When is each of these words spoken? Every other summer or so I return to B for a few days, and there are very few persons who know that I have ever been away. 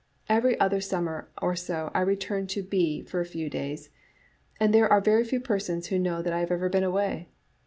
Every 0.27 0.59
other 0.59 0.81
summer 0.81 1.29
or 1.43 1.55
so 1.55 1.91
I 1.93 2.01
return 2.01 2.47
to 2.47 2.63
B 2.63 3.03
for 3.03 3.21
a 3.21 3.23
few 3.27 3.51
days, 3.51 3.91
and 4.59 4.73
there 4.73 4.91
are 4.91 4.99
very 4.99 5.23
few 5.23 5.39
persons 5.39 5.89
who 5.89 5.99
know 5.99 6.23
that 6.23 6.33
I 6.33 6.39
have 6.39 6.49
ever 6.49 6.69
been 6.69 6.81
away. 6.83 7.29